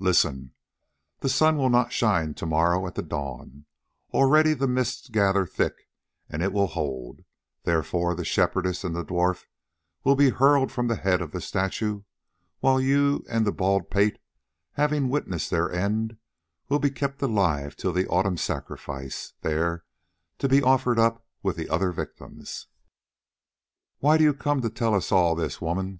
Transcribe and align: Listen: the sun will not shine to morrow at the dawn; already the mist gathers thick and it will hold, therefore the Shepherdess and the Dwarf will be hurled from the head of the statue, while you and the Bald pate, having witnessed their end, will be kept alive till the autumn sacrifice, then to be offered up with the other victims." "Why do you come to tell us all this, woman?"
Listen: 0.00 0.52
the 1.20 1.28
sun 1.28 1.56
will 1.56 1.70
not 1.70 1.92
shine 1.92 2.34
to 2.34 2.44
morrow 2.44 2.88
at 2.88 2.96
the 2.96 3.04
dawn; 3.04 3.66
already 4.12 4.52
the 4.52 4.66
mist 4.66 5.12
gathers 5.12 5.52
thick 5.52 5.88
and 6.28 6.42
it 6.42 6.52
will 6.52 6.66
hold, 6.66 7.20
therefore 7.62 8.12
the 8.12 8.24
Shepherdess 8.24 8.82
and 8.82 8.96
the 8.96 9.04
Dwarf 9.04 9.44
will 10.02 10.16
be 10.16 10.30
hurled 10.30 10.72
from 10.72 10.88
the 10.88 10.96
head 10.96 11.20
of 11.20 11.30
the 11.30 11.40
statue, 11.40 12.02
while 12.58 12.80
you 12.80 13.24
and 13.30 13.46
the 13.46 13.52
Bald 13.52 13.88
pate, 13.88 14.18
having 14.72 15.08
witnessed 15.08 15.50
their 15.50 15.70
end, 15.70 16.16
will 16.68 16.80
be 16.80 16.90
kept 16.90 17.22
alive 17.22 17.76
till 17.76 17.92
the 17.92 18.08
autumn 18.08 18.36
sacrifice, 18.36 19.34
then 19.42 19.82
to 20.38 20.48
be 20.48 20.64
offered 20.64 20.98
up 20.98 21.24
with 21.44 21.54
the 21.54 21.68
other 21.68 21.92
victims." 21.92 22.66
"Why 24.00 24.18
do 24.18 24.24
you 24.24 24.34
come 24.34 24.62
to 24.62 24.68
tell 24.68 24.96
us 24.96 25.12
all 25.12 25.36
this, 25.36 25.60
woman?" 25.60 25.94